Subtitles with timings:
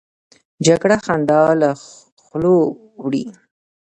[0.65, 1.69] جګړه خندا له
[2.25, 2.55] خولو
[3.03, 3.25] وړي